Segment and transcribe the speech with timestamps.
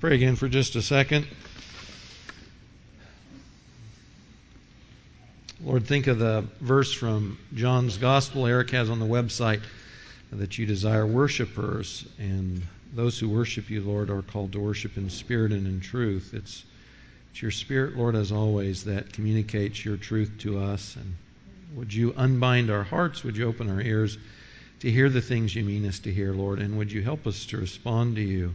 [0.00, 1.26] pray again for just a second.
[5.64, 9.62] Lord, think of the verse from John's Gospel Eric has on the website
[10.32, 12.62] that you desire worshipers, and
[12.94, 16.32] those who worship you, Lord, are called to worship in spirit and in truth.
[16.34, 16.64] It's,
[17.30, 20.94] it's your spirit, Lord, as always, that communicates your truth to us.
[20.96, 21.14] And
[21.74, 23.24] would you unbind our hearts?
[23.24, 24.18] Would you open our ears
[24.80, 26.58] to hear the things you mean us to hear, Lord?
[26.58, 28.54] And would you help us to respond to you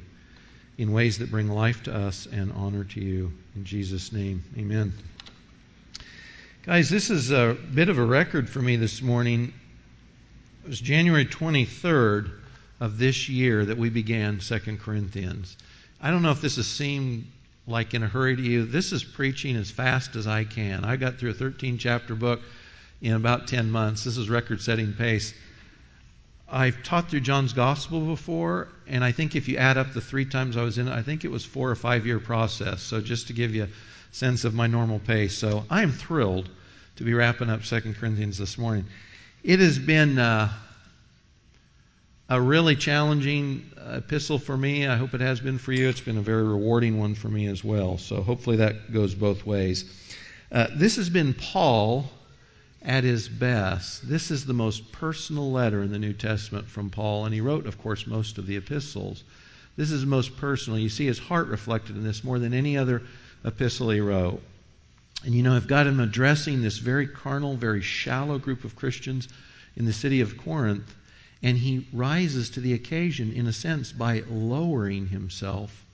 [0.82, 3.32] in ways that bring life to us and honor to you?
[3.56, 4.92] In Jesus' name, amen.
[6.64, 9.54] Guys, this is a bit of a record for me this morning.
[10.64, 12.32] It was January 23rd
[12.80, 15.56] of this year that we began 2 Corinthians.
[16.02, 17.28] I don't know if this has seemed
[17.68, 18.66] like in a hurry to you.
[18.66, 20.84] This is preaching as fast as I can.
[20.84, 22.42] I got through a 13 chapter book
[23.04, 24.04] in about 10 months.
[24.04, 25.32] This is record setting pace.
[26.52, 30.26] I've taught through John's Gospel before, and I think if you add up the three
[30.26, 32.82] times I was in it, I think it was four or five year process.
[32.82, 33.70] So just to give you a
[34.12, 35.38] sense of my normal pace.
[35.38, 36.50] So I am thrilled
[36.98, 38.86] to be wrapping up Second Corinthians this morning.
[39.44, 40.52] It has been uh,
[42.28, 44.88] a really challenging epistle for me.
[44.88, 45.88] I hope it has been for you.
[45.88, 47.98] It's been a very rewarding one for me as well.
[47.98, 49.86] So hopefully that goes both ways.
[50.52, 52.12] Uh, this has been Paul
[52.84, 54.08] at his best.
[54.10, 57.68] This is the most personal letter in the New Testament from Paul, and he wrote,
[57.68, 59.24] of course, most of the epistles.
[59.78, 60.80] This is most personal.
[60.80, 63.04] You see his heart reflected in this more than any other
[63.46, 64.42] epistle he wrote.
[65.24, 69.28] And you know, I've got him addressing this very carnal, very shallow group of Christians
[69.76, 70.96] in the city of Corinth,
[71.44, 75.86] and he rises to the occasion, in a sense, by lowering himself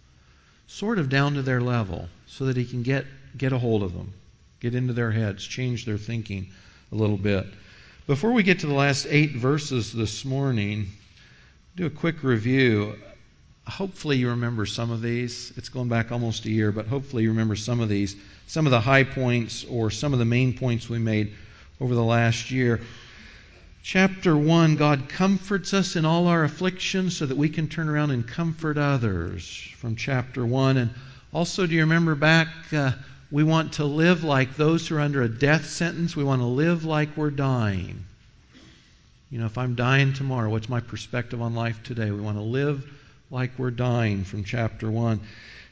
[0.67, 3.05] sort of down to their level so that he can get,
[3.37, 4.13] get a hold of them,
[4.61, 6.47] get into their heads, change their thinking
[6.91, 7.45] a little bit.
[8.05, 10.87] Before we get to the last eight verses this morning,
[11.75, 12.95] do a quick review
[13.67, 15.53] hopefully you remember some of these.
[15.57, 18.15] It's going back almost a year, but hopefully you remember some of these,
[18.47, 21.33] some of the high points or some of the main points we made
[21.81, 22.81] over the last year.
[23.83, 28.11] Chapter 1 God comforts us in all our afflictions so that we can turn around
[28.11, 29.45] and comfort others
[29.77, 30.77] from chapter 1.
[30.77, 30.91] And
[31.33, 32.47] also, do you remember back?
[32.71, 32.91] Uh,
[33.29, 36.15] we want to live like those who are under a death sentence.
[36.15, 38.05] We want to live like we're dying.
[39.29, 42.09] You know, if I'm dying tomorrow, what's my perspective on life today?
[42.11, 42.89] We want to live
[43.29, 45.19] like we're dying from chapter 1.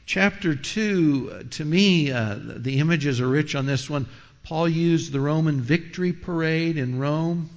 [0.04, 4.06] Chapter 2, to me, uh, the images are rich on this one.
[4.44, 7.48] Paul used the Roman victory parade in Rome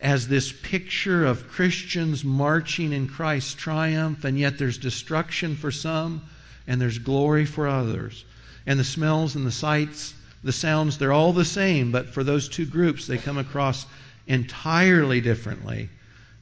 [0.00, 6.22] as this picture of Christians marching in Christ's triumph, and yet there's destruction for some
[6.68, 8.24] and there's glory for others.
[8.68, 10.12] And the smells and the sights,
[10.44, 13.86] the sounds, they're all the same, but for those two groups, they come across
[14.26, 15.88] entirely differently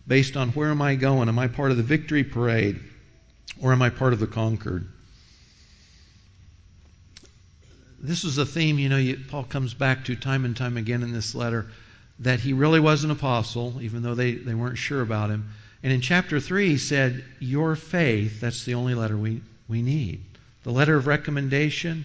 [0.08, 1.28] based on where am I going?
[1.28, 2.80] Am I part of the victory parade
[3.60, 4.88] or am I part of the conquered?
[8.00, 11.04] This is a theme, you know, you, Paul comes back to time and time again
[11.04, 11.66] in this letter
[12.18, 15.48] that he really was an apostle, even though they, they weren't sure about him.
[15.84, 20.24] And in chapter 3, he said, Your faith, that's the only letter we, we need.
[20.64, 22.04] The letter of recommendation,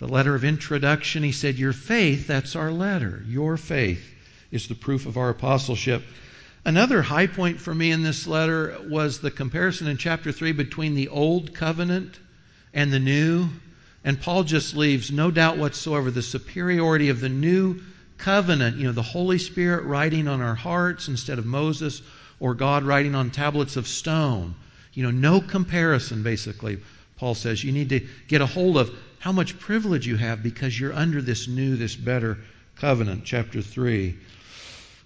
[0.00, 3.22] the letter of introduction, he said, Your faith, that's our letter.
[3.28, 4.02] Your faith
[4.50, 6.02] is the proof of our apostleship.
[6.64, 10.94] Another high point for me in this letter was the comparison in chapter 3 between
[10.94, 12.18] the old covenant
[12.72, 13.50] and the new.
[14.02, 17.80] And Paul just leaves no doubt whatsoever the superiority of the new
[18.16, 22.00] covenant, you know, the Holy Spirit writing on our hearts instead of Moses
[22.38, 24.54] or God writing on tablets of stone.
[24.94, 26.78] You know, no comparison, basically,
[27.18, 27.62] Paul says.
[27.62, 31.20] You need to get a hold of how much privilege you have because you're under
[31.20, 32.38] this new, this better
[32.76, 34.16] covenant, chapter 3.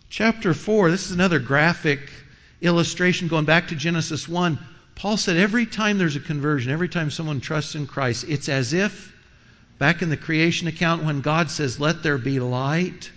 [0.08, 1.98] Chapter 4, this is another graphic
[2.62, 4.56] illustration going back to Genesis 1.
[4.94, 8.72] Paul said every time there's a conversion, every time someone trusts in Christ, it's as
[8.72, 9.12] if
[9.80, 13.10] back in the creation account when God says, Let there be light,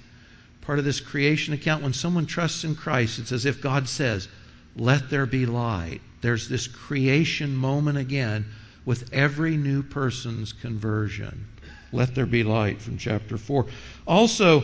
[0.62, 4.28] part of this creation account, when someone trusts in Christ, it's as if God says,
[4.76, 6.02] Let there be light.
[6.22, 8.46] There's this creation moment again
[8.88, 11.46] with every new person's conversion.
[11.92, 13.66] Let there be light from chapter 4.
[14.08, 14.64] Also,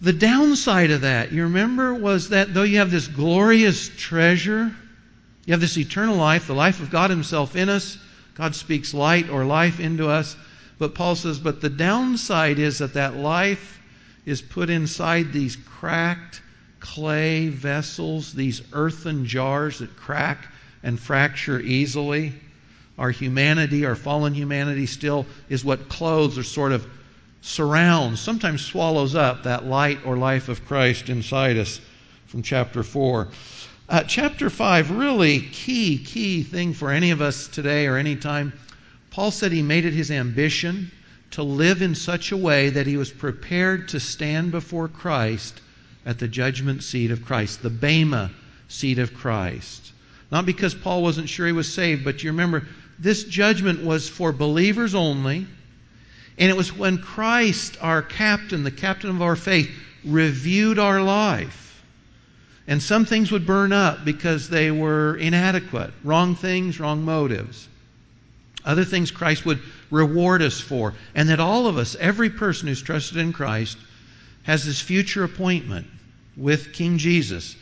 [0.00, 4.72] the downside of that, you remember, was that though you have this glorious treasure,
[5.44, 7.98] you have this eternal life, the life of God Himself in us,
[8.36, 10.36] God speaks light or life into us.
[10.78, 13.80] But Paul says, but the downside is that that life
[14.24, 16.42] is put inside these cracked
[16.78, 20.46] clay vessels, these earthen jars that crack
[20.84, 22.32] and fracture easily.
[22.98, 26.86] Our humanity, our fallen humanity, still is what clothes or sort of
[27.42, 31.80] surrounds, sometimes swallows up that light or life of Christ inside us
[32.26, 33.28] from chapter 4.
[33.88, 38.52] Uh, chapter 5, really key, key thing for any of us today or any time.
[39.10, 40.90] Paul said he made it his ambition
[41.32, 45.60] to live in such a way that he was prepared to stand before Christ
[46.04, 48.30] at the judgment seat of Christ, the Bema
[48.68, 49.92] seat of Christ.
[50.32, 52.66] Not because Paul wasn't sure he was saved, but you remember
[52.98, 55.46] this judgment was for believers only.
[56.38, 59.70] And it was when Christ, our captain, the captain of our faith,
[60.04, 61.82] reviewed our life.
[62.68, 67.68] And some things would burn up because they were inadequate, wrong things, wrong motives.
[68.64, 69.60] Other things Christ would
[69.90, 70.94] reward us for.
[71.14, 73.78] And that all of us, every person who's trusted in Christ,
[74.42, 75.86] has this future appointment
[76.36, 77.56] with King Jesus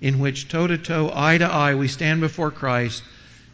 [0.00, 3.02] in which toe to toe, eye to eye, we stand before Christ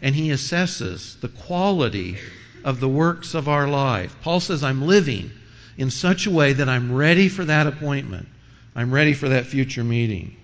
[0.02, 2.18] and he assesses the quality
[2.64, 4.16] of the works of our life.
[4.22, 5.30] Paul says, I'm living
[5.78, 8.28] in such a way that I'm ready for that appointment.
[8.74, 10.36] I'm ready for that future meeting.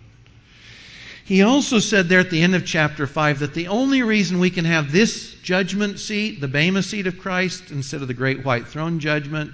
[1.24, 4.50] He also said there at the end of chapter 5 that the only reason we
[4.50, 8.66] can have this judgment seat, the Bema seat of Christ, instead of the great white
[8.66, 9.52] throne judgment,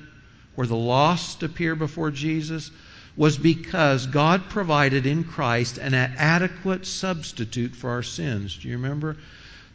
[0.55, 2.71] where the lost appear before Jesus,
[3.17, 8.57] was because God provided in Christ an adequate substitute for our sins.
[8.57, 9.17] Do you remember?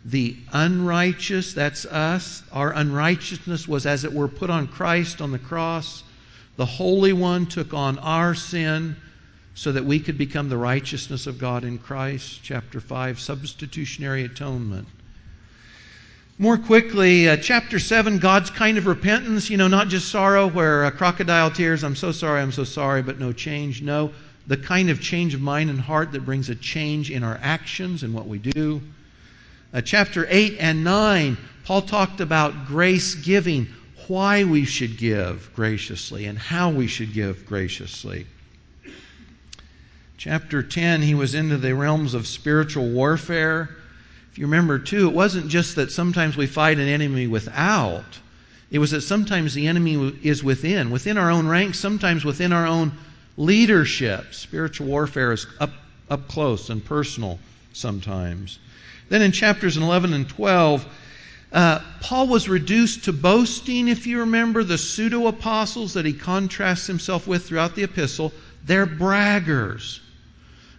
[0.06, 5.40] The unrighteous, that's us, our unrighteousness was as it were put on Christ on the
[5.40, 6.04] cross.
[6.58, 8.98] The Holy One took on our sin
[9.56, 12.42] so that we could become the righteousness of God in Christ.
[12.44, 14.88] Chapter 5, substitutionary atonement.
[16.38, 19.50] More quickly, uh, chapter 7, God's kind of repentance.
[19.50, 23.04] You know, not just sorrow where uh, crocodile tears, I'm so sorry, I'm so sorry,
[23.04, 23.82] but no change.
[23.82, 24.12] No,
[24.48, 28.04] the kind of change of mind and heart that brings a change in our actions
[28.04, 28.82] and what we do.
[29.74, 31.36] Uh, chapter 8 and 9,
[31.66, 33.68] Paul talked about grace giving,
[34.08, 38.28] why we should give graciously, and how we should give graciously.
[40.18, 43.76] Chapter 10, he was into the realms of spiritual warfare.
[44.32, 48.20] If you remember, too, it wasn't just that sometimes we fight an enemy without,
[48.70, 52.68] it was that sometimes the enemy is within, within our own ranks, sometimes within our
[52.68, 52.92] own
[53.38, 54.36] leadership.
[54.36, 55.72] Spiritual warfare is up,
[56.10, 57.40] up close and personal
[57.74, 58.60] sometimes.
[59.10, 60.86] Then in chapters 11 and 12,
[61.52, 66.88] uh, Paul was reduced to boasting, if you remember, the pseudo apostles that he contrasts
[66.88, 68.34] himself with throughout the epistle.
[68.66, 70.00] They're braggers.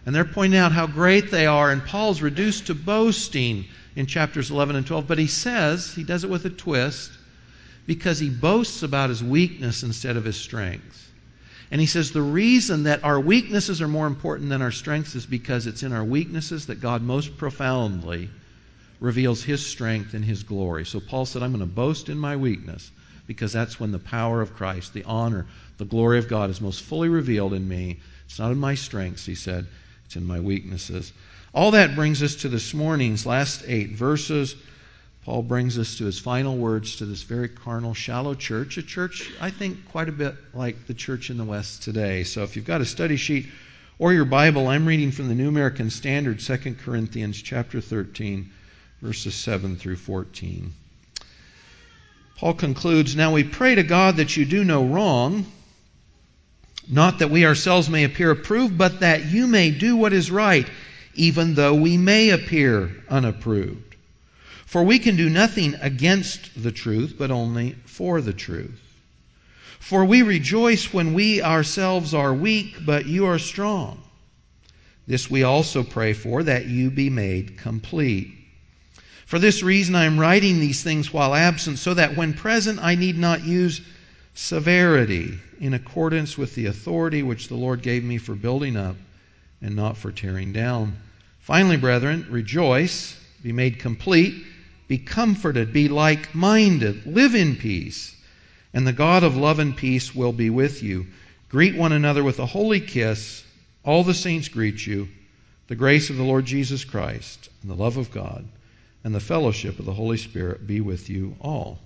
[0.05, 4.51] And they're pointing out how great they are, and Paul's reduced to boasting in chapters
[4.51, 5.07] 11 and 12.
[5.07, 7.11] But he says, he does it with a twist,
[7.87, 11.04] because he boasts about his weakness instead of his strength.
[11.71, 15.25] And he says the reason that our weaknesses are more important than our strengths is
[15.25, 18.29] because it's in our weaknesses that God most profoundly
[18.99, 20.85] reveals his strength and his glory.
[20.85, 22.91] So Paul said, I'm going to boast in my weakness
[23.27, 25.47] because that's when the power of Christ, the honor,
[25.77, 27.97] the glory of God is most fully revealed in me.
[28.25, 29.65] It's not in my strengths, he said,
[30.05, 31.11] it's in my weaknesses.
[31.53, 34.55] All that brings us to this morning's last eight verses.
[35.25, 39.31] Paul brings us to his final words to this very carnal, shallow church, a church,
[39.41, 42.23] I think, quite a bit like the church in the West today.
[42.23, 43.47] So if you've got a study sheet
[43.97, 48.51] or your Bible, I'm reading from the New American Standard, 2 Corinthians chapter 13,
[49.01, 50.71] verses 7 through 14.
[52.37, 55.45] Paul concludes Now we pray to God that you do no wrong
[56.87, 60.67] not that we ourselves may appear approved, but that you may do what is right,
[61.15, 63.84] even though we may appear unapproved.
[64.65, 68.81] For we can do nothing against the truth, but only for the truth.
[69.79, 74.01] For we rejoice when we ourselves are weak, but you are strong.
[75.07, 78.33] This we also pray for, that you be made complete.
[79.27, 82.95] For this reason I am writing these things while absent, so that when present I
[82.95, 83.81] need not use
[84.33, 88.97] severity in accordance with the authority which the Lord gave me for building up
[89.61, 90.97] and not for tearing down.
[91.39, 94.43] Finally, brethren, rejoice, be made complete,
[94.87, 98.15] be comforted, be like minded, live in peace,
[98.73, 101.07] and the God of love and peace will be with you.
[101.49, 103.43] Greet one another with a holy kiss.
[103.83, 105.07] All the saints greet you.
[105.67, 108.45] The grace of the Lord Jesus Christ, and the love of God,
[109.03, 111.79] and the fellowship of the Holy Spirit be with you all.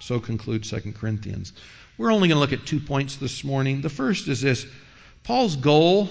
[0.00, 1.52] So concludes 2 Corinthians.
[1.98, 3.80] We're only going to look at two points this morning.
[3.80, 4.66] The first is this
[5.24, 6.08] Paul's goal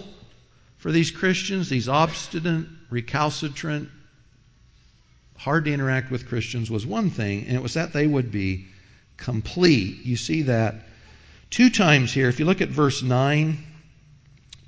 [0.77, 3.89] for these Christians, these obstinate, recalcitrant,
[5.41, 8.67] hard to interact with Christians, was one thing, and it was that they would be
[9.17, 10.05] complete.
[10.05, 10.75] You see that
[11.49, 12.29] two times here.
[12.29, 13.57] If you look at verse 9,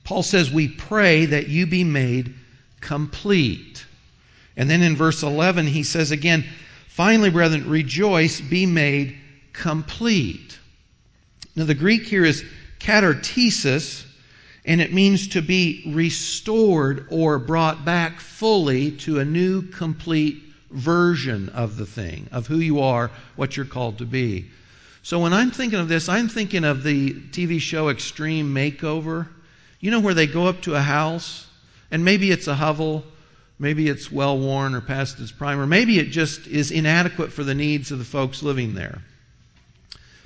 [0.03, 2.33] Paul says, We pray that you be made
[2.81, 3.85] complete.
[4.57, 6.43] And then in verse 11, he says again,
[6.87, 9.15] Finally, brethren, rejoice, be made
[9.53, 10.57] complete.
[11.55, 12.43] Now, the Greek here is
[12.79, 14.05] katartisis,
[14.65, 20.39] And it means to be restored or brought back fully to a new, complete
[20.73, 24.49] version of the thing, of who you are, what you're called to be.
[25.03, 29.27] So when I'm thinking of this, I'm thinking of the TV show Extreme Makeover.
[29.79, 31.45] You know where they go up to a house,
[31.91, 33.03] and maybe it's a hovel,
[33.59, 37.43] maybe it's well worn or past its prime, or maybe it just is inadequate for
[37.43, 39.01] the needs of the folks living there.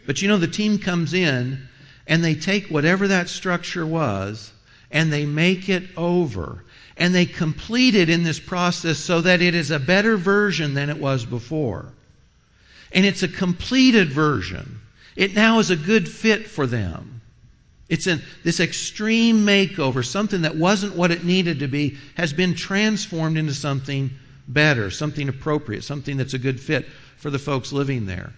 [0.06, 1.68] But you know, the team comes in
[2.08, 4.52] and they take whatever that structure was
[4.92, 6.64] and they make it over.
[6.98, 10.90] And they complete it in this process so that it is a better version than
[10.90, 11.94] it was before.
[12.92, 14.80] And it's a completed version.
[15.16, 17.22] It now is a good fit for them.
[17.90, 22.54] It's in this extreme makeover, something that wasn't what it needed to be, has been
[22.54, 24.12] transformed into something
[24.48, 26.88] better, something appropriate, something that's a good fit
[27.18, 28.34] for the folks living there.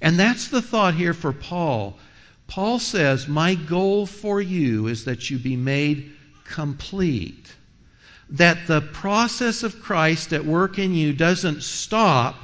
[0.00, 1.98] And that's the thought here for Paul.
[2.46, 6.12] Paul says, My goal for you is that you be made
[6.44, 7.52] complete.
[8.30, 12.36] That the process of Christ at work in you doesn't stop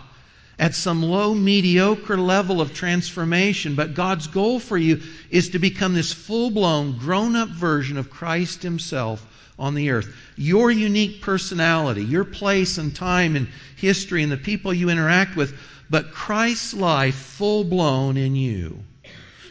[0.59, 5.95] at some low, mediocre level of transformation, but God's goal for you is to become
[5.95, 9.27] this full blown, grown up version of Christ Himself
[9.59, 10.15] on the earth.
[10.37, 15.59] Your unique personality, your place and time and history, and the people you interact with,
[15.89, 18.83] but Christ's life full blown in you.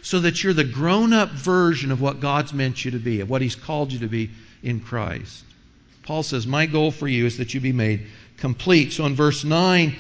[0.03, 3.29] So that you're the grown up version of what God's meant you to be, of
[3.29, 4.29] what He's called you to be
[4.61, 5.43] in Christ.
[6.09, 8.93] Paul says, My goal for you is that you be made complete.
[8.93, 9.95] So in verse 9,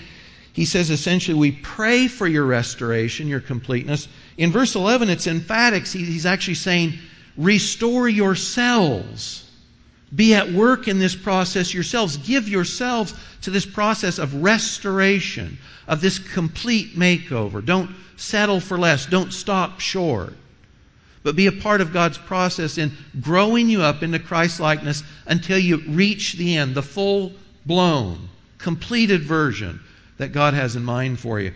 [0.53, 4.07] he says essentially, we pray for your restoration, your completeness.
[4.35, 5.85] In verse 11, it's emphatic.
[5.85, 6.93] He's actually saying,
[7.37, 9.47] restore yourselves.
[10.15, 12.17] Be at work in this process yourselves.
[12.17, 13.13] Give yourselves
[13.43, 17.63] to this process of restoration, of this complete makeover.
[17.63, 19.05] Don't settle for less.
[19.05, 20.33] Don't stop short.
[21.23, 25.57] But be a part of God's process in growing you up into Christ likeness until
[25.57, 27.33] you reach the end, the full
[27.65, 29.79] blown, completed version
[30.17, 31.51] that God has in mind for you.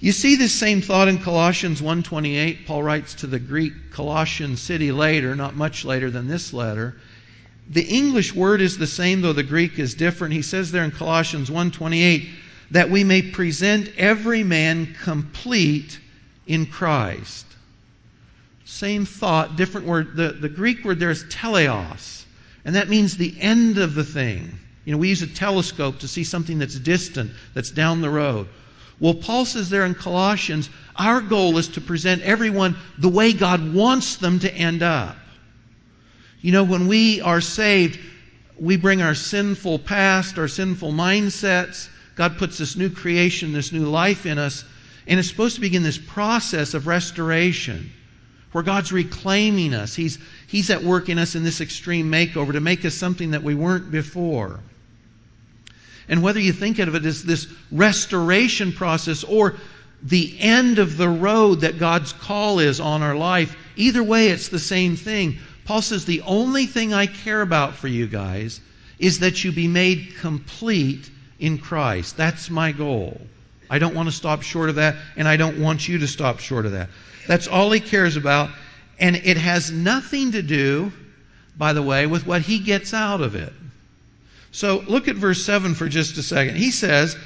[0.00, 2.66] You see this same thought in Colossians 1:28.
[2.66, 6.96] Paul writes to the Greek Colossian city later, not much later than this letter.
[7.68, 10.34] The English word is the same though the Greek is different.
[10.34, 12.28] He says there in Colossians 1:28
[12.70, 15.98] that we may present every man complete
[16.46, 17.45] in Christ.
[18.66, 20.16] Same thought, different word.
[20.16, 22.24] The, the Greek word there is teleos,
[22.64, 24.58] and that means the end of the thing.
[24.84, 28.48] You know, we use a telescope to see something that's distant, that's down the road.
[28.98, 33.72] Well, Paul says there in Colossians, our goal is to present everyone the way God
[33.72, 35.16] wants them to end up.
[36.40, 38.00] You know, when we are saved,
[38.58, 41.88] we bring our sinful past, our sinful mindsets.
[42.16, 44.64] God puts this new creation, this new life in us,
[45.06, 47.92] and it's supposed to begin this process of restoration
[48.56, 49.94] where God's reclaiming us.
[49.94, 53.42] He's, he's at work in us in this extreme makeover to make us something that
[53.42, 54.60] we weren't before.
[56.08, 59.56] And whether you think of it as this restoration process or
[60.02, 64.48] the end of the road that God's call is on our life, either way, it's
[64.48, 65.36] the same thing.
[65.66, 68.62] Paul says, The only thing I care about for you guys
[68.98, 72.16] is that you be made complete in Christ.
[72.16, 73.20] That's my goal.
[73.68, 76.38] I don't want to stop short of that, and I don't want you to stop
[76.38, 76.88] short of that.
[77.26, 78.50] That's all he cares about,
[78.98, 80.92] and it has nothing to do,
[81.56, 83.52] by the way, with what he gets out of it.
[84.52, 86.56] So look at verse 7 for just a second.
[86.56, 87.16] He says,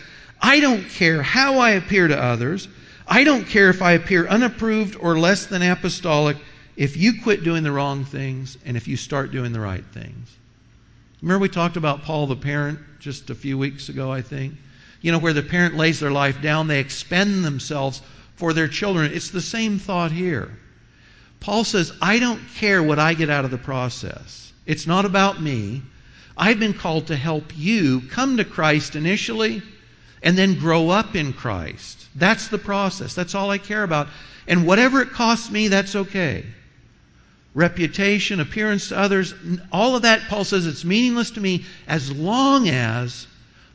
[0.40, 2.66] I don't care how I appear to others.
[3.07, 6.37] I don't care if I appear unapproved or less than apostolic
[6.76, 10.37] if you quit doing the wrong things and if you start doing the right things.
[11.21, 14.54] Remember, we talked about Paul the parent just a few weeks ago, I think?
[15.02, 18.00] You know, where the parent lays their life down, they expend themselves
[18.41, 19.13] for their children.
[19.13, 20.51] It's the same thought here.
[21.41, 24.53] Paul says, I don't care what I get out of the process.
[24.65, 25.83] It's not about me.
[26.37, 29.63] I've been called to help you come to Christ initially
[30.23, 32.09] and then grow up in Christ.
[32.15, 33.15] That's the process.
[33.15, 34.09] That's all I care about.
[34.49, 36.47] And whatever it costs me, that's okay.
[37.53, 39.35] Reputation, appearance to others,
[39.71, 43.27] all of that, Paul says, it's meaningless to me as long as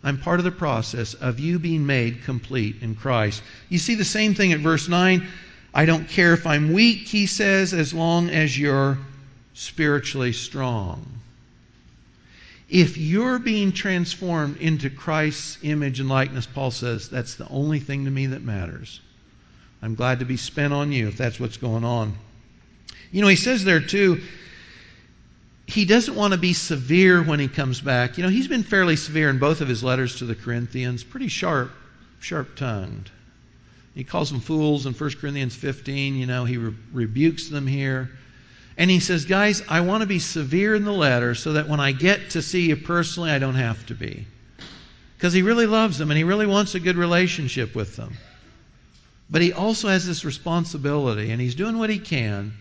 [0.05, 3.41] I'm part of the process of you being made complete in Christ.
[3.69, 5.27] You see the same thing at verse 9.
[5.73, 8.99] I don't care if I'm weak, he says, as long as you're
[9.55, 11.05] spiritually strong.
[12.69, 18.05] If you're being transformed into Christ's image and likeness, Paul says, that's the only thing
[18.05, 19.01] to me that matters.
[19.81, 22.13] I'm glad to be spent on you if that's what's going on.
[23.11, 24.21] You know, he says there too,
[25.67, 28.17] he doesn't want to be severe when he comes back.
[28.17, 31.27] You know, he's been fairly severe in both of his letters to the Corinthians, pretty
[31.27, 31.71] sharp,
[32.19, 33.09] sharp tongued.
[33.95, 36.15] He calls them fools in 1 Corinthians 15.
[36.15, 38.11] You know, he re- rebukes them here.
[38.77, 41.79] And he says, Guys, I want to be severe in the letter so that when
[41.79, 44.27] I get to see you personally, I don't have to be.
[45.17, 48.13] Because he really loves them and he really wants a good relationship with them.
[49.29, 52.53] But he also has this responsibility, and he's doing what he can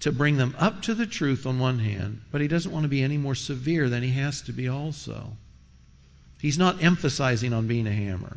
[0.00, 2.88] to bring them up to the truth on one hand, but he doesn't want to
[2.88, 5.36] be any more severe than he has to be also.
[6.40, 8.36] He's not emphasizing on being a hammer,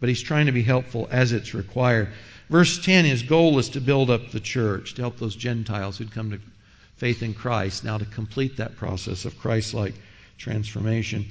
[0.00, 2.08] but he's trying to be helpful as it's required.
[2.48, 6.12] Verse 10, his goal is to build up the church, to help those Gentiles who'd
[6.12, 6.40] come to
[6.96, 9.94] faith in Christ, now to complete that process of Christ like
[10.38, 11.26] transformation.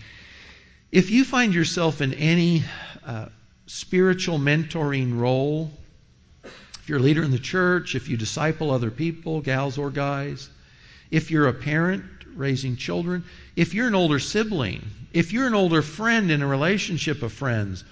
[0.92, 2.64] If you find yourself in any
[3.06, 3.28] uh,
[3.66, 5.72] spiritual mentoring role,
[6.90, 10.50] if you're a leader in the church, if you disciple other people, gals or guys,
[11.12, 12.04] if you're a parent
[12.34, 13.24] raising children,
[13.56, 14.82] if you're an older sibling,
[15.14, 17.84] if you're an older friend in a relationship of friends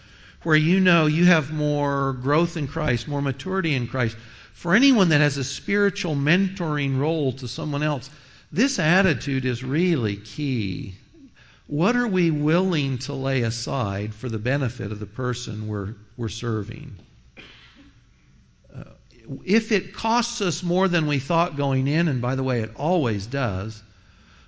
[0.42, 4.18] where you know you have more growth in Christ, more maturity in Christ,
[4.54, 8.10] for anyone that has a spiritual mentoring role to someone else,
[8.52, 10.96] this attitude is really key
[11.68, 16.30] what are we willing to lay aside for the benefit of the person we're, we're
[16.30, 16.96] serving?
[19.44, 22.72] If it costs us more than we thought going in, and by the way, it
[22.76, 23.82] always does,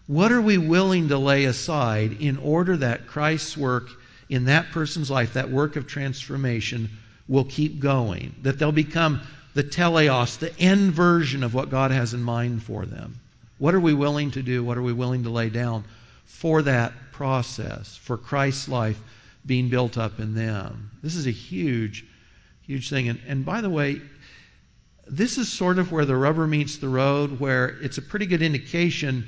[0.07, 3.89] what are we willing to lay aside in order that Christ's work
[4.29, 6.89] in that person's life, that work of transformation,
[7.27, 8.35] will keep going?
[8.43, 9.21] That they'll become
[9.53, 13.19] the teleos, the end version of what God has in mind for them?
[13.57, 14.63] What are we willing to do?
[14.63, 15.83] What are we willing to lay down
[16.25, 18.97] for that process, for Christ's life
[19.45, 20.91] being built up in them.
[21.01, 22.05] This is a huge,
[22.65, 23.09] huge thing.
[23.09, 24.01] And, and by the way,
[25.09, 28.41] this is sort of where the rubber meets the road, where it's a pretty good
[28.41, 29.27] indication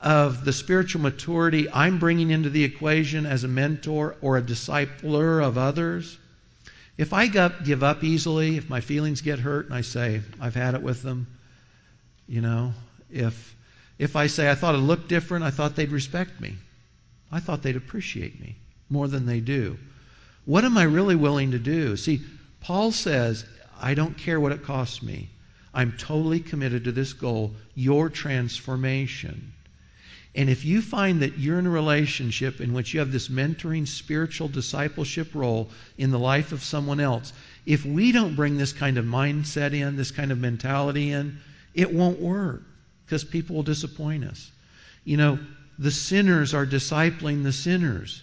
[0.00, 5.44] of the spiritual maturity I'm bringing into the equation as a mentor or a discipler
[5.44, 6.18] of others.
[6.96, 10.74] If I give up easily, if my feelings get hurt and I say, I've had
[10.74, 11.26] it with them,
[12.26, 12.72] you know,
[13.10, 13.56] if,
[13.98, 16.56] if I say, I thought it looked different, I thought they'd respect me.
[17.30, 18.56] I thought they'd appreciate me
[18.88, 19.78] more than they do.
[20.46, 21.96] What am I really willing to do?
[21.96, 22.22] See,
[22.60, 23.44] Paul says,
[23.80, 25.30] I don't care what it costs me.
[25.72, 29.52] I'm totally committed to this goal, your transformation.
[30.34, 33.88] And if you find that you're in a relationship in which you have this mentoring
[33.88, 37.32] spiritual discipleship role in the life of someone else,
[37.66, 41.38] if we don't bring this kind of mindset in, this kind of mentality in,
[41.74, 42.62] it won't work
[43.04, 44.50] because people will disappoint us.
[45.04, 45.38] You know,
[45.78, 48.22] the sinners are discipling the sinners.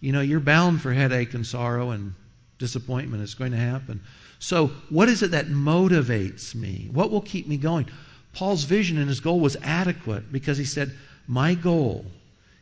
[0.00, 2.14] You know, you're bound for headache and sorrow and
[2.58, 3.22] disappointment.
[3.22, 4.00] It's going to happen.
[4.38, 6.88] So, what is it that motivates me?
[6.92, 7.86] What will keep me going?
[8.34, 10.92] Paul's vision and his goal was adequate because he said,
[11.26, 12.04] My goal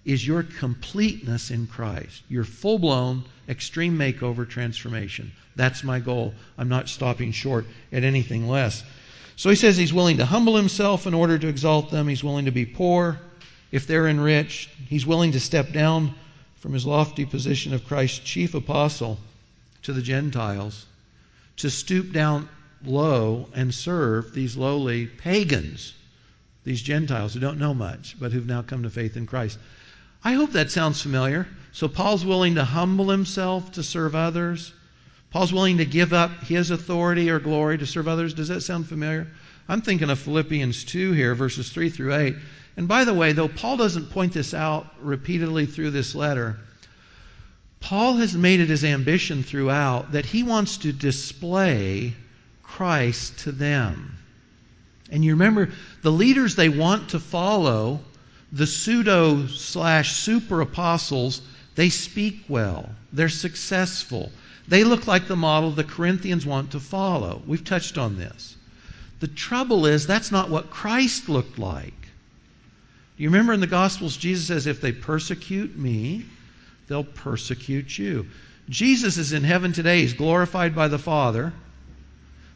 [0.05, 5.33] is your completeness in Christ, your full blown, extreme makeover transformation.
[5.57, 6.35] That's my goal.
[6.57, 8.85] I'm not stopping short at anything less.
[9.37, 12.09] So he says he's willing to humble himself in order to exalt them.
[12.09, 13.19] He's willing to be poor
[13.73, 16.15] if they're enriched, he's willing to step down
[16.57, 19.19] from his lofty position of Christ's chief apostle
[19.87, 20.85] to the Gentiles,
[21.57, 22.49] to stoop down
[22.85, 25.95] low and serve these lowly pagans,
[26.65, 29.59] these Gentiles who don't know much, but who've now come to faith in Christ.
[30.25, 31.47] I hope that sounds familiar.
[31.71, 34.73] So Paul's willing to humble himself to serve others.
[35.31, 38.35] Paul's willing to give up his authority or glory to serve others.
[38.35, 39.29] Does that sound familiar?
[39.69, 42.35] I'm thinking of Philippians 2 here, verses 3 through 8.
[42.77, 46.59] And by the way, though Paul doesn't point this out repeatedly through this letter,
[47.87, 52.15] Paul has made it his ambition throughout that he wants to display
[52.65, 54.19] Christ to them.
[55.09, 55.71] And you remember,
[56.03, 58.01] the leaders they want to follow,
[58.51, 61.43] the pseudo slash super apostles,
[61.77, 62.91] they speak well.
[63.13, 64.33] They're successful.
[64.67, 67.41] They look like the model the Corinthians want to follow.
[67.47, 68.57] We've touched on this.
[69.21, 72.09] The trouble is, that's not what Christ looked like.
[73.17, 76.25] You remember in the Gospels, Jesus says, If they persecute me,
[76.89, 78.27] they'll persecute you.
[78.69, 80.01] Jesus is in heaven today.
[80.01, 81.53] He's glorified by the Father,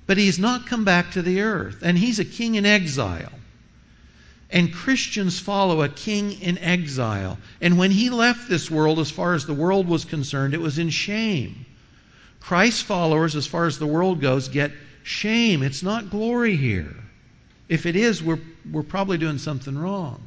[0.07, 1.83] but he's not come back to the earth.
[1.83, 3.33] And he's a king in exile.
[4.51, 7.39] And Christians follow a king in exile.
[7.61, 10.79] And when he left this world, as far as the world was concerned, it was
[10.79, 11.67] in shame.
[12.41, 14.73] Christ's followers, as far as the world goes, get
[15.05, 15.63] shame.
[15.63, 16.97] It's not glory here.
[17.69, 20.21] If it is, we're, we're probably doing something wrong.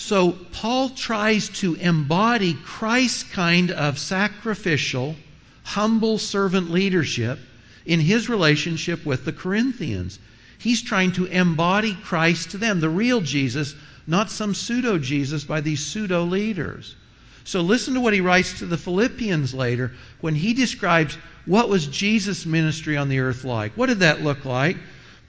[0.00, 5.14] So Paul tries to embody Christ's kind of sacrificial,
[5.62, 7.38] humble servant leadership
[7.84, 10.18] in his relationship with the Corinthians.
[10.58, 13.74] He's trying to embody Christ to them, the real Jesus,
[14.06, 16.96] not some pseudo Jesus by these pseudo leaders.
[17.44, 21.86] So listen to what he writes to the Philippians later when he describes what was
[21.86, 23.72] Jesus' ministry on the earth like.
[23.74, 24.78] What did that look like?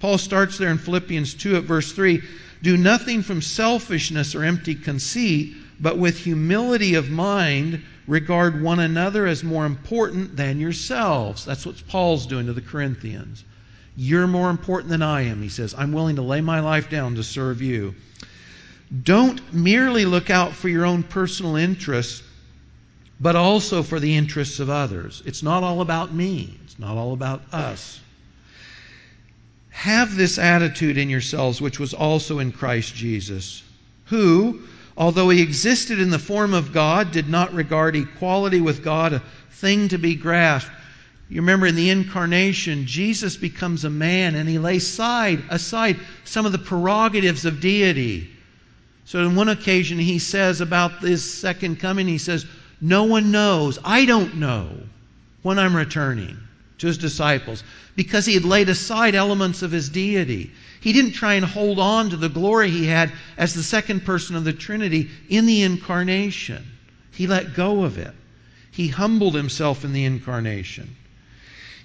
[0.01, 2.23] Paul starts there in Philippians 2 at verse 3
[2.63, 9.27] Do nothing from selfishness or empty conceit, but with humility of mind, regard one another
[9.27, 11.45] as more important than yourselves.
[11.45, 13.43] That's what Paul's doing to the Corinthians.
[13.95, 15.75] You're more important than I am, he says.
[15.77, 17.93] I'm willing to lay my life down to serve you.
[19.03, 22.23] Don't merely look out for your own personal interests,
[23.19, 25.21] but also for the interests of others.
[25.27, 27.99] It's not all about me, it's not all about us.
[29.71, 33.63] Have this attitude in yourselves, which was also in Christ Jesus,
[34.05, 34.61] who,
[34.95, 39.23] although he existed in the form of God, did not regard equality with God a
[39.49, 40.71] thing to be grasped.
[41.29, 46.45] You remember in the incarnation, Jesus becomes a man and he lays aside, aside some
[46.45, 48.29] of the prerogatives of deity.
[49.05, 52.45] So, on one occasion, he says about this second coming, he says,
[52.81, 54.69] No one knows, I don't know
[55.41, 56.37] when I'm returning
[56.81, 57.63] to his disciples
[57.95, 60.51] because he had laid aside elements of his deity.
[60.81, 64.35] He didn't try and hold on to the glory he had as the second person
[64.35, 66.65] of the Trinity in the incarnation.
[67.11, 68.13] He let go of it.
[68.71, 70.95] He humbled himself in the incarnation.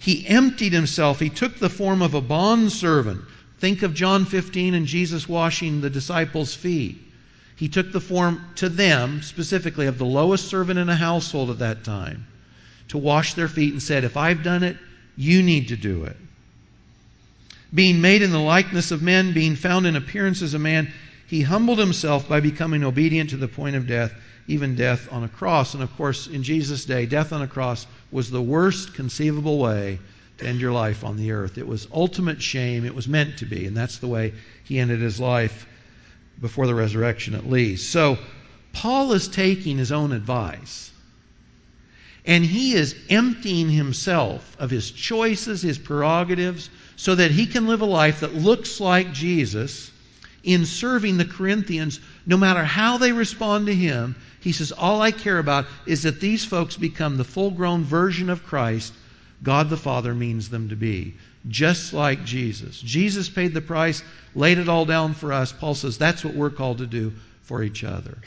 [0.01, 1.21] He emptied himself.
[1.21, 3.21] He took the form of a bondservant.
[3.59, 7.03] Think of John 15 and Jesus washing the disciples' feet.
[7.55, 11.59] He took the form to them, specifically, of the lowest servant in a household at
[11.59, 12.27] that time,
[12.89, 14.77] to wash their feet and said, If I've done it,
[15.17, 16.17] you need to do it.
[17.75, 20.93] Being made in the likeness of men, being found in appearance as a man,
[21.27, 24.13] he humbled himself by becoming obedient to the point of death,
[24.47, 25.75] even death on a cross.
[25.75, 29.99] And of course, in Jesus' day, death on a cross was the worst conceivable way
[30.39, 31.59] to end your life on the earth.
[31.59, 32.85] It was ultimate shame.
[32.85, 33.67] It was meant to be.
[33.67, 34.33] And that's the way
[34.65, 35.67] he ended his life
[36.41, 37.91] before the resurrection, at least.
[37.91, 38.19] So,
[38.73, 40.93] Paul is taking his own advice
[42.27, 47.81] and he is emptying himself of his choices, his prerogatives, so that he can live
[47.81, 49.91] a life that looks like Jesus
[50.43, 54.17] in serving the Corinthians, no matter how they respond to him.
[54.41, 58.31] He says, All I care about is that these folks become the full grown version
[58.31, 58.93] of Christ
[59.43, 61.15] God the Father means them to be,
[61.49, 62.81] just like Jesus.
[62.81, 64.03] Jesus paid the price,
[64.35, 65.53] laid it all down for us.
[65.53, 67.13] Paul says that's what we're called to do
[67.43, 68.19] for each other.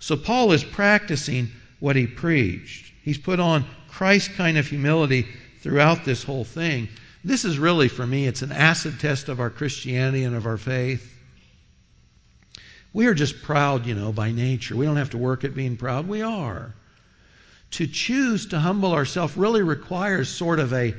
[0.00, 2.92] So Paul is practicing what he preached.
[3.08, 5.26] He's put on Christ kind of humility
[5.62, 6.88] throughout this whole thing.
[7.24, 10.58] This is really, for me, it's an acid test of our Christianity and of our
[10.58, 11.10] faith.
[12.92, 14.76] We are just proud, you know, by nature.
[14.76, 16.06] We don't have to work at being proud.
[16.06, 16.74] We are.
[17.70, 20.94] To choose to humble ourselves really requires sort of a,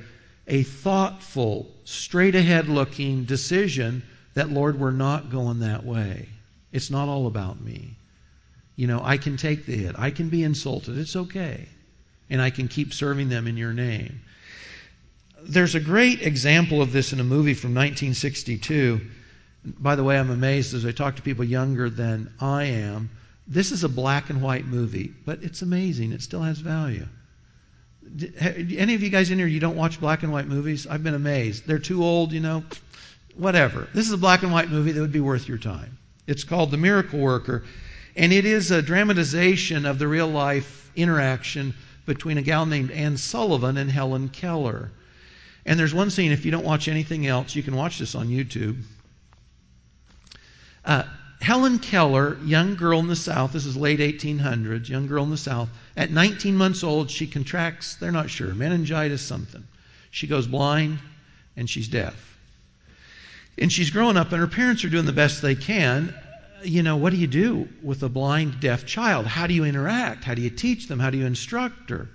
[0.48, 4.02] a thoughtful, straight ahead looking decision
[4.34, 6.28] that, Lord, we're not going that way.
[6.72, 7.98] It's not all about me.
[8.76, 10.98] You know, I can take the hit, I can be insulted.
[10.98, 11.68] It's okay
[12.30, 14.22] and I can keep serving them in your name.
[15.42, 19.02] There's a great example of this in a movie from 1962.
[19.66, 23.10] By the way, I'm amazed as I talk to people younger than I am.
[23.48, 26.12] This is a black and white movie, but it's amazing.
[26.12, 27.08] It still has value.
[28.40, 30.88] Any of you guys in here, you don't watch black and white movies?
[30.88, 31.68] I've been amazed.
[31.68, 32.64] They're too old, you know.
[33.36, 33.88] Whatever.
[33.94, 35.98] This is a black and white movie that would be worth your time.
[36.28, 37.64] It's called The Miracle Worker,
[38.16, 41.74] and it is a dramatization of the real life interaction
[42.10, 44.92] between a gal named Anne Sullivan and Helen Keller.
[45.66, 48.28] And there's one scene, if you don't watch anything else, you can watch this on
[48.28, 48.82] YouTube.
[50.84, 51.04] Uh,
[51.40, 55.38] Helen Keller, young girl in the South, this is late 1800s, young girl in the
[55.38, 59.64] South, at 19 months old, she contracts, they're not sure, meningitis something.
[60.10, 60.98] She goes blind
[61.56, 62.38] and she's deaf.
[63.58, 66.14] And she's growing up, and her parents are doing the best they can
[66.64, 69.26] you know, what do you do with a blind, deaf child?
[69.26, 70.24] How do you interact?
[70.24, 71.00] How do you teach them?
[71.00, 72.10] How do you instruct her?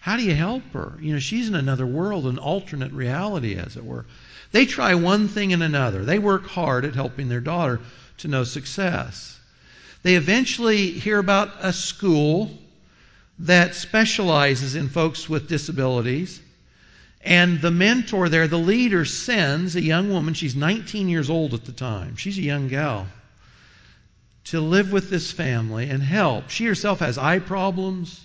[0.00, 0.98] How do you help her?
[1.00, 4.06] You know, she's in another world, an alternate reality, as it were.
[4.52, 6.04] They try one thing and another.
[6.04, 7.80] They work hard at helping their daughter
[8.18, 9.38] to no success.
[10.02, 12.50] They eventually hear about a school
[13.40, 16.40] that specializes in folks with disabilities.
[17.22, 21.64] And the mentor there, the leader, sends a young woman, she's 19 years old at
[21.64, 22.16] the time.
[22.16, 23.06] She's a young gal
[24.44, 26.50] to live with this family and help.
[26.50, 28.24] She herself has eye problems.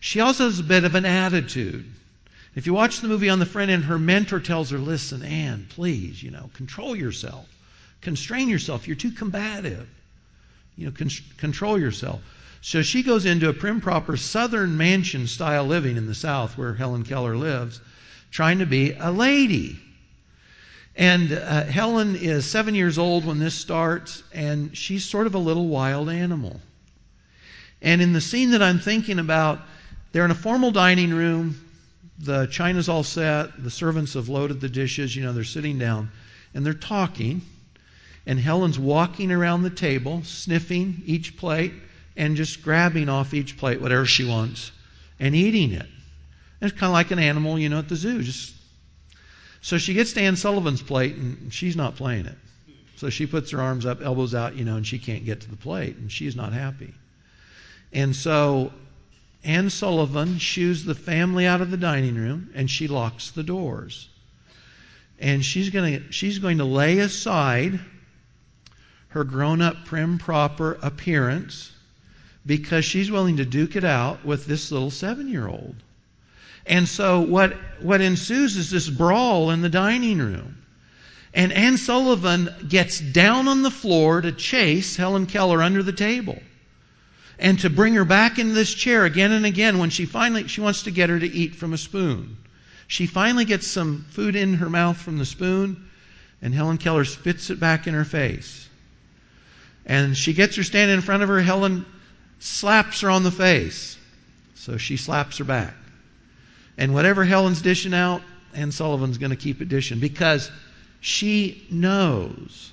[0.00, 1.84] She also has a bit of an attitude.
[2.54, 5.66] If you watch the movie on the front end, her mentor tells her, Listen, Anne,
[5.68, 7.46] please, you know, control yourself.
[8.00, 8.86] Constrain yourself.
[8.86, 9.88] You're too combative.
[10.76, 12.20] You know, con- control yourself.
[12.60, 16.74] So she goes into a prim, proper southern mansion style living in the South where
[16.74, 17.80] Helen Keller lives,
[18.30, 19.78] trying to be a lady.
[20.98, 25.38] And uh, Helen is seven years old when this starts, and she's sort of a
[25.38, 26.60] little wild animal.
[27.80, 29.60] And in the scene that I'm thinking about,
[30.10, 31.64] they're in a formal dining room.
[32.18, 33.62] the china's all set.
[33.62, 35.14] The servants have loaded the dishes.
[35.14, 36.10] You know, they're sitting down
[36.52, 37.42] and they're talking.
[38.26, 41.74] And Helen's walking around the table, sniffing each plate
[42.16, 44.72] and just grabbing off each plate whatever she wants
[45.20, 45.86] and eating it.
[46.60, 48.20] And it's kind of like an animal, you know, at the zoo.
[48.24, 48.52] Just
[49.60, 52.36] so she gets to Anne Sullivan's plate and she's not playing it.
[52.96, 55.50] So she puts her arms up, elbows out, you know, and she can't get to
[55.50, 56.94] the plate and she's not happy.
[57.92, 58.72] And so
[59.44, 64.08] Anne Sullivan shoos the family out of the dining room and she locks the doors.
[65.20, 67.80] And she's going to she's going to lay aside
[69.08, 71.72] her grown-up prim proper appearance
[72.44, 75.76] because she's willing to duke it out with this little 7-year-old.
[76.66, 80.56] And so what what ensues is this brawl in the dining room.
[81.34, 86.42] And Anne Sullivan gets down on the floor to chase Helen Keller under the table
[87.38, 90.60] and to bring her back into this chair again and again when she finally she
[90.60, 92.36] wants to get her to eat from a spoon.
[92.88, 95.88] She finally gets some food in her mouth from the spoon,
[96.40, 98.68] and Helen Keller spits it back in her face.
[99.84, 101.40] And she gets her standing in front of her.
[101.40, 101.84] Helen
[102.40, 103.96] slaps her on the face.
[104.54, 105.74] So she slaps her back.
[106.78, 108.22] And whatever Helen's dishing out,
[108.54, 110.50] Anne Sullivan's going to keep it dishing because
[111.00, 112.70] she knows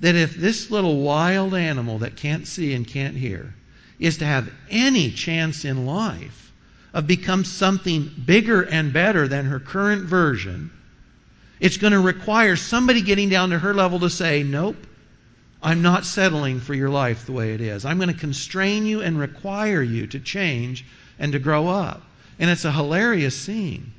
[0.00, 3.54] that if this little wild animal that can't see and can't hear
[3.98, 6.52] is to have any chance in life
[6.92, 10.70] of become something bigger and better than her current version,
[11.60, 14.76] it's going to require somebody getting down to her level to say, Nope,
[15.62, 17.84] I'm not settling for your life the way it is.
[17.84, 20.84] I'm going to constrain you and require you to change
[21.18, 22.02] and to grow up.
[22.40, 23.92] And it's a hilarious scene.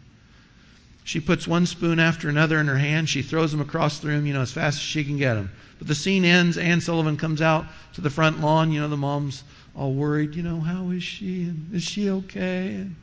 [1.04, 3.08] She puts one spoon after another in her hand.
[3.08, 5.52] She throws them across the room, you know, as fast as she can get them.
[5.78, 6.58] But the scene ends.
[6.58, 8.72] Anne Sullivan comes out to the front lawn.
[8.72, 9.44] You know, the mom's
[9.76, 11.44] all worried, you know, how is she?
[11.44, 12.76] And is she okay?
[12.76, 12.96] Anne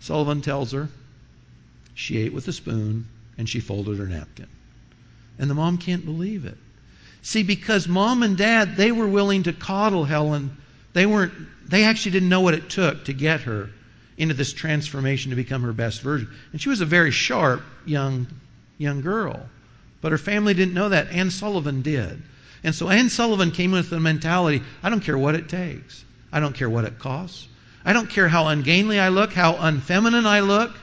[0.00, 0.88] Sullivan tells her
[1.94, 4.46] she ate with a spoon and she folded her napkin.
[5.38, 6.56] And the mom can't believe it.
[7.22, 10.56] See, because mom and dad, they were willing to coddle Helen.
[10.92, 11.32] They weren't
[11.68, 13.70] they actually didn't know what it took to get her
[14.18, 16.28] into this transformation to become her best version.
[16.52, 18.26] And she was a very sharp young
[18.76, 19.48] young girl.
[20.00, 21.10] But her family didn't know that.
[21.10, 22.22] Anne Sullivan did.
[22.62, 26.40] And so Anne Sullivan came with the mentality I don't care what it takes, I
[26.40, 27.48] don't care what it costs.
[27.84, 30.76] I don't care how ungainly I look, how unfeminine I look.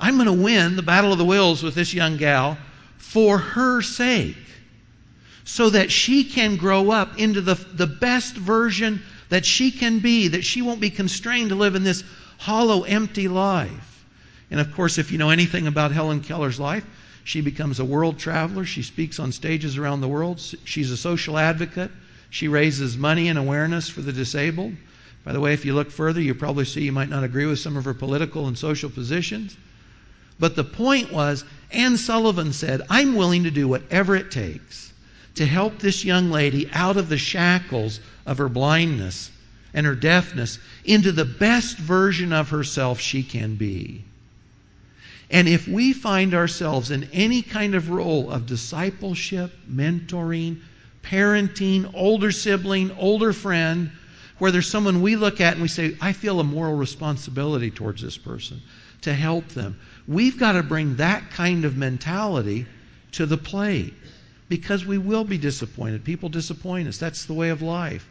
[0.00, 2.58] I'm going to win the battle of the wills with this young gal
[2.96, 4.36] for her sake
[5.44, 10.28] so that she can grow up into the, the best version that she can be,
[10.28, 12.02] that she won't be constrained to live in this
[12.38, 14.04] hollow, empty life.
[14.50, 16.84] And of course, if you know anything about Helen Keller's life,
[17.24, 18.64] she becomes a world traveler.
[18.64, 20.40] She speaks on stages around the world.
[20.64, 21.90] She's a social advocate.
[22.30, 24.74] She raises money and awareness for the disabled.
[25.24, 27.58] By the way, if you look further, you probably see you might not agree with
[27.58, 29.56] some of her political and social positions.
[30.38, 34.92] But the point was, Anne Sullivan said, I'm willing to do whatever it takes
[35.34, 39.30] to help this young lady out of the shackles of her blindness
[39.76, 44.02] and her deafness into the best version of herself she can be.
[45.30, 50.60] And if we find ourselves in any kind of role of discipleship, mentoring,
[51.02, 53.90] parenting, older sibling, older friend,
[54.38, 58.00] where there's someone we look at and we say, I feel a moral responsibility towards
[58.00, 58.62] this person
[59.02, 59.78] to help them.
[60.08, 62.64] We've got to bring that kind of mentality
[63.12, 63.92] to the plate
[64.48, 66.04] because we will be disappointed.
[66.04, 66.98] People disappoint us.
[66.98, 68.08] That's the way of life.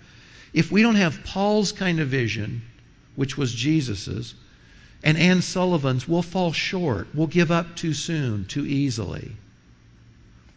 [0.55, 2.61] If we don't have Paul's kind of vision,
[3.17, 4.35] which was Jesus's,
[5.03, 7.09] and Anne Sullivan's, we'll fall short.
[7.13, 9.33] We'll give up too soon, too easily.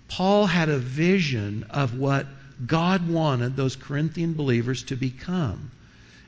[0.06, 2.28] Paul had a vision of what
[2.64, 5.72] God wanted those Corinthian believers to become.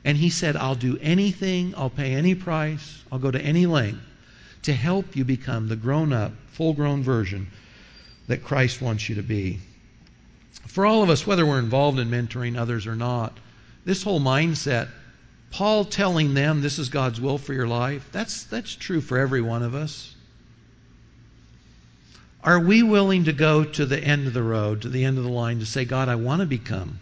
[0.03, 4.03] And he said, I'll do anything, I'll pay any price, I'll go to any length
[4.63, 7.47] to help you become the grown up, full grown version
[8.27, 9.59] that Christ wants you to be.
[10.67, 13.37] For all of us, whether we're involved in mentoring others or not,
[13.85, 14.87] this whole mindset
[15.51, 19.41] Paul telling them this is God's will for your life, that's, that's true for every
[19.41, 20.15] one of us.
[22.43, 25.25] Are we willing to go to the end of the road, to the end of
[25.25, 26.99] the line, to say, God, I want to become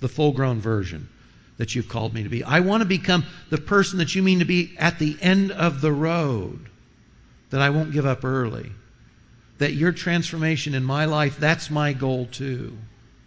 [0.00, 1.08] the full grown version
[1.56, 2.44] that you've called me to be?
[2.44, 5.80] I want to become the person that you mean to be at the end of
[5.80, 6.68] the road,
[7.50, 8.70] that I won't give up early.
[9.58, 12.76] That your transformation in my life, that's my goal too.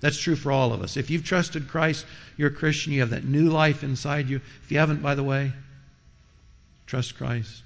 [0.01, 0.97] That's true for all of us.
[0.97, 2.05] If you've trusted Christ,
[2.37, 4.37] you're a Christian, you have that new life inside you.
[4.63, 5.51] If you haven't, by the way,
[6.85, 7.63] trust Christ.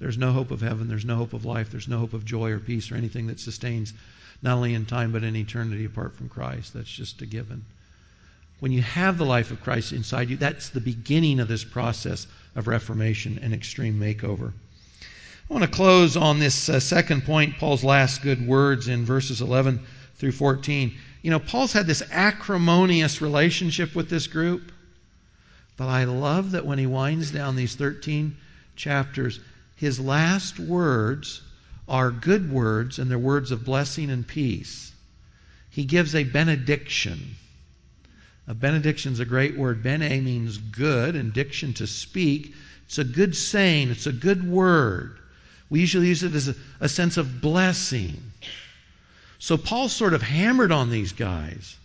[0.00, 2.50] There's no hope of heaven, there's no hope of life, there's no hope of joy
[2.50, 3.92] or peace or anything that sustains
[4.42, 6.72] not only in time but in eternity apart from Christ.
[6.72, 7.64] That's just a given.
[8.60, 12.26] When you have the life of Christ inside you, that's the beginning of this process
[12.56, 14.52] of reformation and extreme makeover.
[15.48, 19.40] I want to close on this uh, second point, Paul's last good words in verses
[19.40, 19.80] 11
[20.16, 20.94] through 14.
[21.22, 24.72] You know, Paul's had this acrimonious relationship with this group,
[25.76, 28.36] but I love that when he winds down these 13
[28.76, 29.40] chapters,
[29.76, 31.42] his last words
[31.88, 34.92] are good words and they're words of blessing and peace.
[35.70, 37.36] He gives a benediction.
[38.46, 39.82] A benediction is a great word.
[39.82, 42.54] Bene means good, and diction to speak.
[42.86, 45.18] It's a good saying, it's a good word.
[45.68, 48.20] We usually use it as a, a sense of blessing.
[49.40, 51.76] So Paul sort of hammered on these guys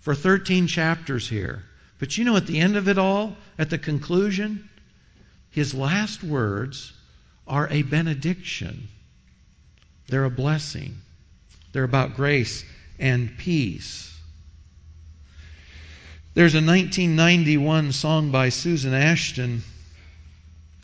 [0.00, 1.62] for 13 chapters here.
[2.00, 4.68] But you know, at the end of it all, at the conclusion,
[5.50, 6.92] his last words
[7.46, 8.88] are a benediction.
[10.08, 10.96] They're a blessing.
[11.72, 12.64] They're about grace
[12.98, 14.12] and peace.
[16.34, 19.62] There's a 1991 song by Susan Ashton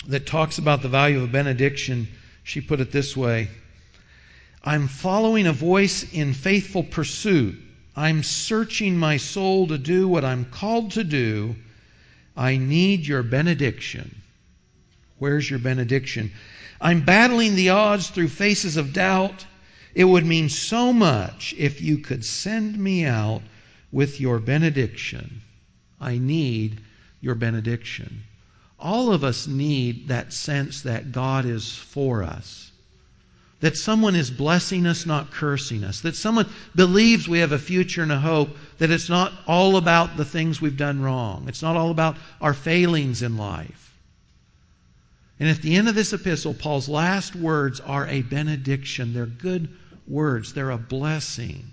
[0.06, 2.06] that talks about the value of a benediction
[2.44, 3.48] she put it this way
[4.68, 7.54] I'm following a voice in faithful pursuit.
[7.94, 11.54] I'm searching my soul to do what I'm called to do.
[12.36, 14.22] I need your benediction.
[15.18, 16.32] Where's your benediction?
[16.80, 19.46] I'm battling the odds through faces of doubt.
[19.94, 23.42] It would mean so much if you could send me out
[23.92, 25.42] with your benediction.
[26.00, 26.80] I need
[27.20, 28.24] your benediction.
[28.80, 32.72] All of us need that sense that God is for us.
[33.60, 36.02] That someone is blessing us, not cursing us.
[36.02, 38.50] That someone believes we have a future and a hope.
[38.78, 41.46] That it's not all about the things we've done wrong.
[41.48, 43.94] It's not all about our failings in life.
[45.38, 49.12] And at the end of this epistle, Paul's last words are a benediction.
[49.12, 49.68] They're good
[50.06, 51.64] words, they're a blessing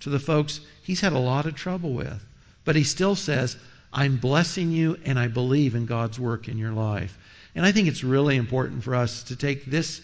[0.00, 2.24] to the folks he's had a lot of trouble with.
[2.64, 3.56] But he still says,
[3.92, 7.16] I'm blessing you and I believe in God's work in your life.
[7.54, 10.02] And I think it's really important for us to take this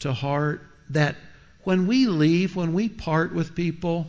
[0.00, 1.16] to heart that
[1.64, 4.08] when we leave, when we part with people,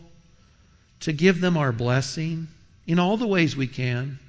[1.02, 2.48] to give them our blessing
[2.88, 4.20] in all the ways we can,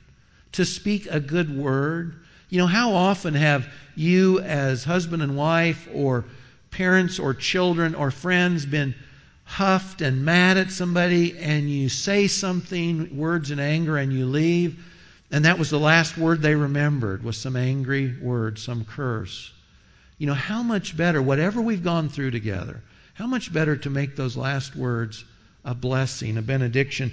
[0.53, 2.15] to speak a good word.
[2.49, 6.25] You know, how often have you, as husband and wife, or
[6.71, 8.95] parents, or children, or friends, been
[9.45, 14.85] huffed and mad at somebody and you say something, words in anger, and you leave,
[15.33, 19.53] and that was the last word they remembered was some angry word, some curse.
[20.21, 22.83] You know, how much better, whatever we've gone through together,
[23.15, 25.25] how much better to make those last words
[25.65, 27.13] a blessing, a benediction.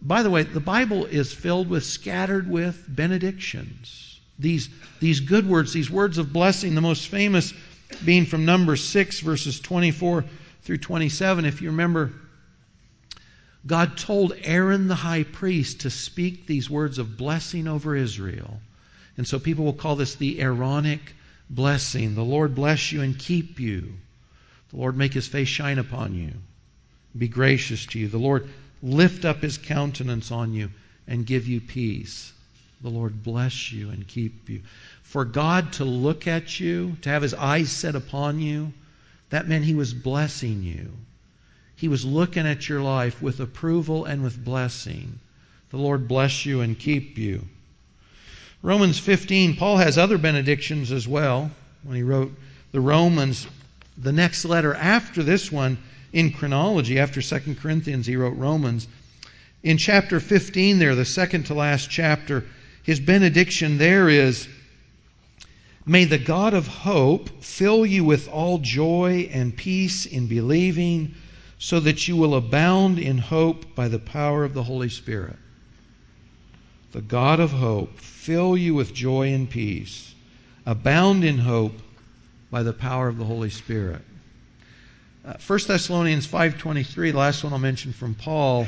[0.00, 4.20] By the way, the Bible is filled with, scattered with benedictions.
[4.38, 4.68] These,
[5.00, 7.52] these good words, these words of blessing, the most famous
[8.04, 10.24] being from Numbers 6, verses 24
[10.62, 12.12] through 27, if you remember,
[13.66, 18.60] God told Aaron the high priest to speak these words of blessing over Israel.
[19.16, 21.16] And so people will call this the Aaronic
[21.50, 22.14] blessing.
[22.14, 23.92] The Lord bless you and keep you.
[24.70, 26.32] The Lord make his face shine upon you,
[27.16, 28.08] be gracious to you.
[28.08, 28.48] The Lord
[28.82, 30.70] lift up his countenance on you
[31.08, 32.32] and give you peace.
[32.80, 34.62] The Lord bless you and keep you.
[35.02, 38.72] For God to look at you, to have his eyes set upon you,
[39.30, 40.92] that meant he was blessing you.
[41.74, 45.18] He was looking at your life with approval and with blessing.
[45.70, 47.48] The Lord bless you and keep you.
[48.62, 51.50] Romans 15, Paul has other benedictions as well
[51.82, 52.32] when he wrote
[52.72, 53.46] the Romans.
[53.96, 55.78] The next letter after this one
[56.12, 58.86] in chronology, after 2 Corinthians, he wrote Romans.
[59.62, 62.44] In chapter 15, there, the second to last chapter,
[62.82, 64.46] his benediction there is
[65.86, 71.14] May the God of hope fill you with all joy and peace in believing,
[71.58, 75.36] so that you will abound in hope by the power of the Holy Spirit.
[76.92, 80.12] The God of hope fill you with joy and peace,
[80.66, 81.78] abound in hope
[82.50, 84.02] by the power of the Holy Spirit.
[85.24, 88.66] Uh, 1 Thessalonians 5:23, the last one I'll mention from Paul.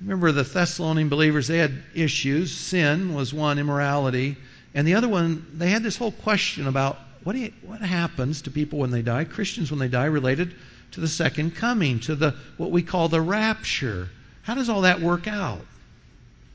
[0.00, 2.52] Remember the Thessalonian believers, they had issues.
[2.52, 4.36] Sin was one, immorality.
[4.74, 8.50] And the other one, they had this whole question about what, you, what happens to
[8.50, 10.54] people when they die, Christians when they die, related
[10.92, 14.08] to the second coming, to the what we call the rapture.
[14.40, 15.66] How does all that work out?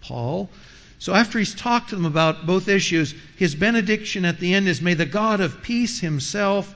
[0.01, 0.49] Paul.
[0.99, 4.81] So after he's talked to them about both issues, his benediction at the end is
[4.81, 6.73] May the God of peace himself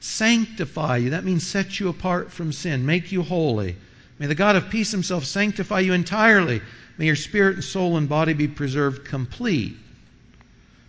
[0.00, 1.10] sanctify you.
[1.10, 3.76] That means set you apart from sin, make you holy.
[4.18, 6.60] May the God of peace himself sanctify you entirely.
[6.98, 9.76] May your spirit and soul and body be preserved complete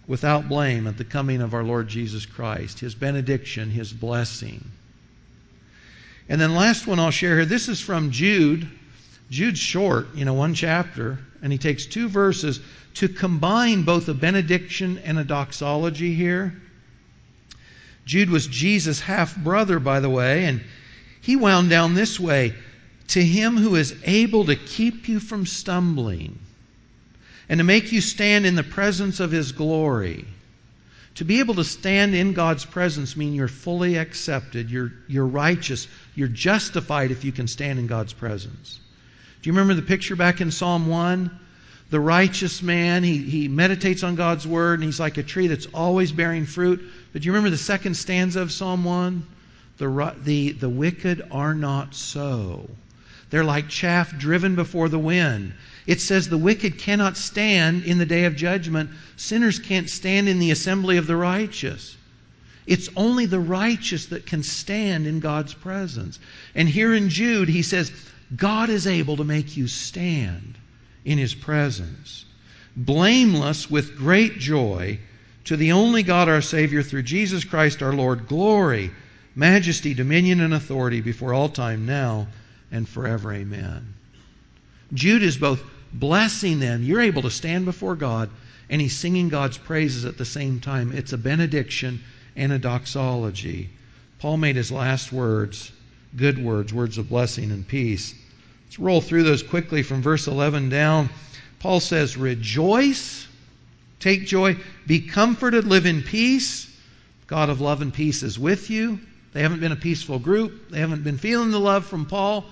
[0.08, 4.64] without blame at the coming of our Lord Jesus Christ, his benediction, his blessing.
[6.30, 8.70] And then last one I'll share here, this is from Jude.
[9.30, 12.60] Jude's short, you know, one chapter, and he takes two verses
[12.96, 16.56] to combine both a benediction and a doxology here.
[18.06, 20.62] Jude was Jesus' half brother, by the way, and
[21.22, 22.54] he wound down this way
[23.10, 26.40] To him who is able to keep you from stumbling
[27.50, 30.26] and to make you stand in the presence of his glory.
[31.16, 35.88] To be able to stand in God's presence means you're fully accepted, you're, you're righteous,
[36.16, 38.80] you're justified if you can stand in God's presence.
[39.46, 41.30] Do you remember the picture back in Psalm 1?
[41.92, 45.68] The righteous man, he, he meditates on God's word, and he's like a tree that's
[45.68, 46.82] always bearing fruit.
[47.14, 49.24] But do you remember the second stanza of Psalm 1?
[49.78, 52.68] The, the, the wicked are not so.
[53.30, 55.54] They're like chaff driven before the wind.
[55.86, 58.90] It says the wicked cannot stand in the day of judgment.
[59.16, 61.96] Sinners can't stand in the assembly of the righteous.
[62.66, 66.18] It's only the righteous that can stand in God's presence.
[66.56, 67.92] And here in Jude, he says,
[68.36, 70.58] God is able to make you stand
[71.04, 72.26] in his presence,
[72.76, 75.00] blameless with great joy
[75.46, 78.92] to the only God our Savior through Jesus Christ our Lord, glory,
[79.36, 82.28] majesty, dominion, and authority before all time, now
[82.72, 83.32] and forever.
[83.32, 83.94] Amen.
[84.94, 85.62] Jude is both
[85.94, 86.84] blessing them.
[86.84, 88.30] You're able to stand before God,
[88.70, 90.92] and he's singing God's praises at the same time.
[90.92, 92.02] It's a benediction
[92.36, 93.70] and a doxology.
[94.18, 95.72] Paul made his last words
[96.16, 98.14] good words, words of blessing and peace.
[98.76, 101.10] Let's roll through those quickly from verse 11 down.
[101.60, 103.26] Paul says, Rejoice,
[104.02, 106.70] take joy, be comforted, live in peace.
[107.26, 109.00] God of love and peace is with you.
[109.32, 112.44] They haven't been a peaceful group, they haven't been feeling the love from Paul,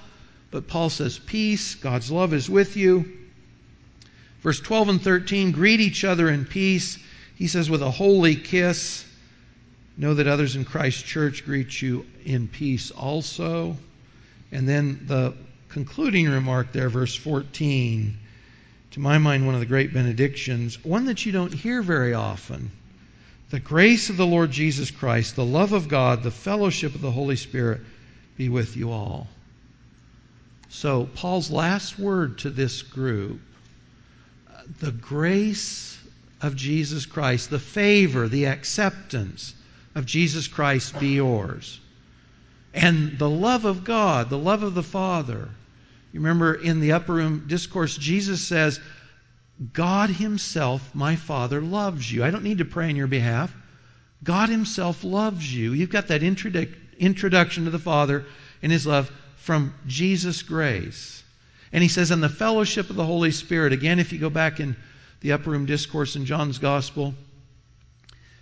[0.49, 3.17] but Paul says, Peace, God's love is with you.
[4.43, 6.99] Verse 12 and 13 greet each other in peace.
[7.35, 9.03] He says, with a holy kiss.
[9.97, 13.75] Know that others in Christ's church greet you in peace also.
[14.53, 15.33] And then the
[15.73, 18.15] concluding remark there, verse 14,
[18.91, 22.71] to my mind, one of the great benedictions, one that you don't hear very often.
[23.49, 27.11] The grace of the Lord Jesus Christ, the love of God, the fellowship of the
[27.11, 27.81] Holy Spirit
[28.37, 29.27] be with you all.
[30.69, 33.41] So, Paul's last word to this group
[34.79, 35.97] the grace
[36.41, 39.53] of Jesus Christ, the favor, the acceptance
[39.95, 41.79] of Jesus Christ be yours.
[42.73, 45.49] And the love of God, the love of the Father.
[46.13, 48.79] You remember in the upper room discourse, Jesus says,
[49.73, 52.23] God Himself, my Father, loves you.
[52.23, 53.53] I don't need to pray on your behalf.
[54.23, 55.73] God Himself loves you.
[55.73, 58.25] You've got that introdu- introduction to the Father
[58.61, 61.23] and His love from Jesus' grace.
[61.73, 64.59] And he says, in the fellowship of the Holy Spirit, again, if you go back
[64.59, 64.75] in
[65.21, 67.15] the upper room discourse in John's Gospel,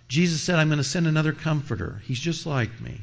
[0.06, 2.02] Jesus said, I'm going to send another comforter.
[2.04, 3.00] He's just like me.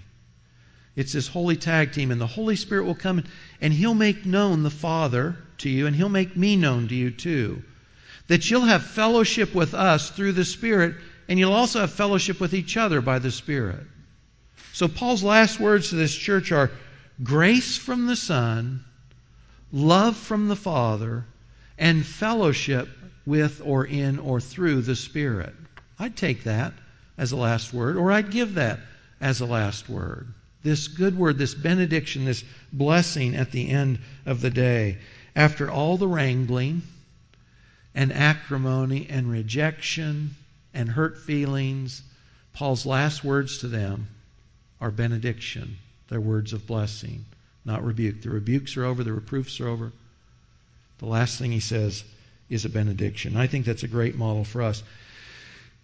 [0.99, 3.23] It's this holy tag team, and the Holy Spirit will come
[3.61, 7.09] and He'll make known the Father to you, and He'll make me known to you
[7.09, 7.63] too.
[8.27, 10.95] That you'll have fellowship with us through the Spirit,
[11.29, 13.87] and you'll also have fellowship with each other by the Spirit.
[14.73, 16.69] So, Paul's last words to this church are
[17.23, 18.83] grace from the Son
[19.71, 21.23] love from the Father,
[21.77, 22.89] and fellowship
[23.25, 25.55] with or in or through the Spirit.
[25.97, 26.73] I'd take that
[27.17, 28.81] as a last word, or I'd give that
[29.21, 30.33] as a last word.
[30.63, 32.43] This good word, this benediction, this
[32.73, 34.97] blessing at the end of the day.
[35.35, 36.81] After all the wrangling
[37.95, 40.35] and acrimony and rejection
[40.73, 42.01] and hurt feelings,
[42.53, 44.07] Paul's last words to them
[44.81, 45.77] are benediction.
[46.09, 47.25] They're words of blessing
[47.65, 48.21] not rebuke.
[48.21, 49.91] The rebukes are over, the reproofs are over.
[50.97, 52.03] The last thing he says
[52.49, 53.37] is a benediction.
[53.37, 54.81] I think that's a great model for us.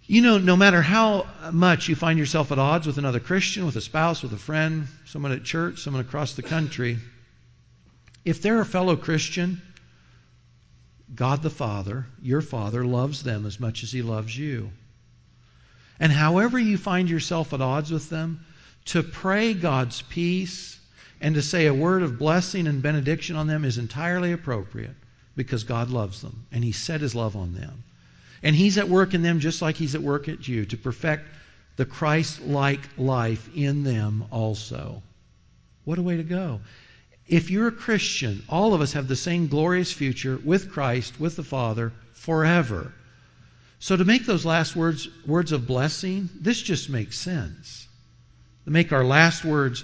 [0.07, 3.75] You know, no matter how much you find yourself at odds with another Christian, with
[3.75, 6.99] a spouse, with a friend, someone at church, someone across the country,
[8.23, 9.61] if they're a fellow Christian,
[11.13, 14.71] God the Father, your Father, loves them as much as He loves you.
[15.99, 18.45] And however you find yourself at odds with them,
[18.85, 20.79] to pray God's peace
[21.19, 24.95] and to say a word of blessing and benediction on them is entirely appropriate
[25.35, 27.83] because God loves them and He set His love on them.
[28.45, 31.27] And He's at work in them just like He's at work at you to perfect
[31.77, 35.01] the Christ like life in them also.
[35.83, 36.61] What a way to go.
[37.27, 41.35] If you're a Christian, all of us have the same glorious future with Christ, with
[41.35, 42.93] the Father, forever.
[43.79, 47.87] So to make those last words words of blessing, this just makes sense.
[48.65, 49.83] To make our last words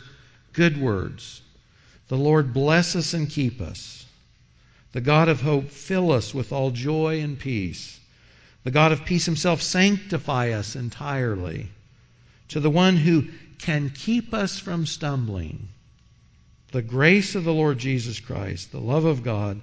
[0.54, 1.42] good words.
[2.10, 4.06] The Lord bless us and keep us.
[4.92, 7.98] The God of hope fill us with all joy and peace.
[8.64, 11.70] The God of peace himself sanctify us entirely.
[12.50, 15.70] To the one who can keep us from stumbling,
[16.72, 19.62] the grace of the Lord Jesus Christ, the love of God,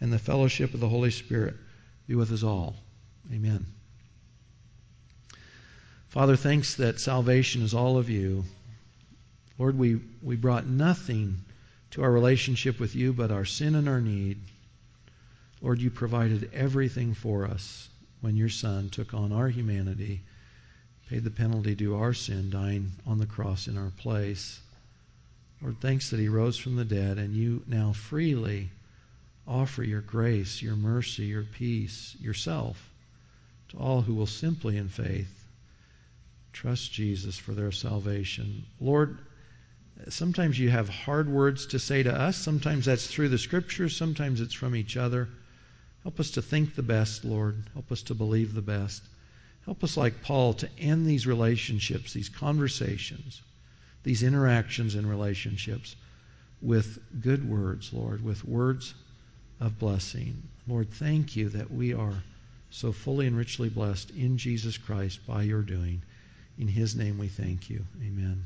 [0.00, 1.56] and the fellowship of the Holy Spirit
[2.06, 2.76] be with us all.
[3.32, 3.66] Amen.
[6.08, 8.44] Father, thanks that salvation is all of you.
[9.58, 11.44] Lord, we, we brought nothing
[11.92, 14.38] to our relationship with you but our sin and our need.
[15.60, 17.88] Lord, you provided everything for us
[18.26, 20.20] when your Son took on our humanity,
[21.08, 24.58] paid the penalty due our sin, dying on the cross in our place.
[25.62, 28.72] Lord, thanks that he rose from the dead, and you now freely
[29.46, 32.90] offer your grace, your mercy, your peace, yourself
[33.68, 35.46] to all who will simply in faith
[36.52, 38.64] trust Jesus for their salvation.
[38.80, 39.18] Lord,
[40.08, 42.36] sometimes you have hard words to say to us.
[42.36, 45.28] Sometimes that's through the scriptures, sometimes it's from each other.
[46.06, 47.56] Help us to think the best, Lord.
[47.74, 49.02] Help us to believe the best.
[49.64, 53.42] Help us, like Paul, to end these relationships, these conversations,
[54.04, 55.96] these interactions and relationships
[56.62, 58.94] with good words, Lord, with words
[59.58, 60.44] of blessing.
[60.68, 62.22] Lord, thank you that we are
[62.70, 66.02] so fully and richly blessed in Jesus Christ by your doing.
[66.56, 67.84] In his name we thank you.
[68.00, 68.44] Amen.